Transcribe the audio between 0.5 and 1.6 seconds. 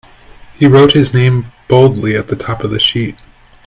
He wrote his name